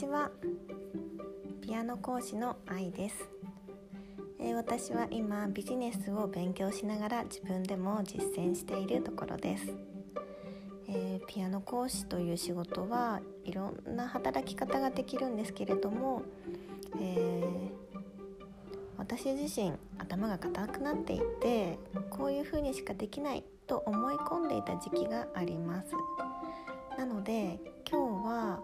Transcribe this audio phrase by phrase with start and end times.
[0.00, 0.30] ちは。
[1.60, 3.28] ピアノ講師の愛です、
[4.40, 9.74] えー、私は今ビジネスを勉強しながら自分でも実践しているところです、
[10.88, 16.22] えー、ピアノ講師という仕事はいろんな働き方ができるんですけれども、
[16.98, 17.70] えー、
[18.96, 25.92] 私自身頭が硬くなっていてこういうふうにしかできないと思い込んでいた時期があります。
[26.96, 28.60] なので今日は、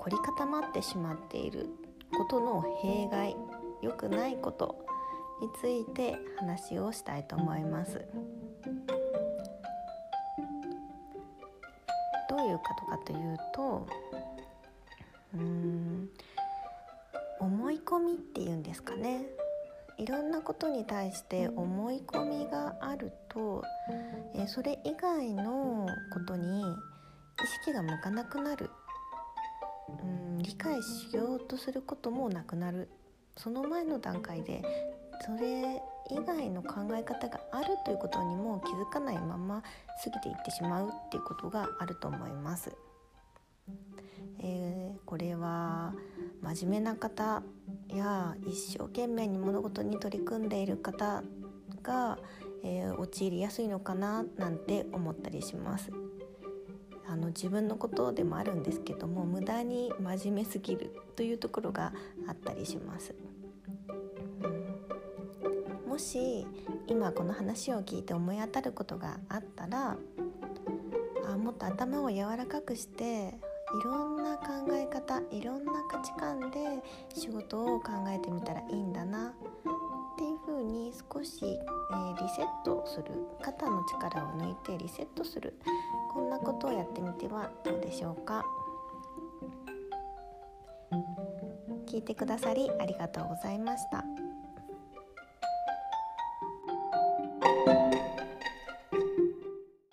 [0.00, 1.68] 凝り固まってしまっている
[2.16, 3.36] ことの弊害
[3.82, 4.84] 良くないこと
[5.42, 8.00] について話をしたいと思います。
[12.30, 13.86] どういうことかというと
[15.34, 16.08] うん
[17.40, 19.26] 思い込みっていうんですかね
[19.98, 23.62] いろんなことに対して思い込みがあると、
[24.34, 28.70] えそれ以外のことに意識が向かなくなる
[30.02, 32.88] うん理解しようとすることもなくなる
[33.36, 34.62] その前の段階で
[35.24, 39.62] それ以外の考え方があるということにも気づかないまま
[40.02, 42.74] 過ぎていってしまうっていうことがあると思います。
[44.42, 45.94] えー、これは
[46.40, 47.42] 真面目な方
[47.88, 51.22] や一生懸命に物事に取り組んでいる方
[51.82, 52.18] が、
[52.64, 55.90] えー、陥りやすいのかななんて思ったりします。
[57.10, 61.92] あの自分のことでもあるんですけども無駄に真面目すぎるというところが
[62.28, 63.14] あったりします。
[65.88, 66.46] もし
[66.86, 69.96] 今この話を聞いて思い当たることがあったら
[71.26, 73.34] あもっと頭を柔らかくして
[73.80, 76.58] いろんな考え方いろんな価値観で
[77.12, 79.32] 仕事を考えてみたらいいんだなっ
[80.16, 83.06] ていうふうに少し、えー、リセットする
[83.42, 85.58] 肩の力を抜いてリセットする
[86.12, 88.44] こんなことをやってみてはどうでしょうか？
[91.86, 94.04] 聞いてくださりありがとうございました。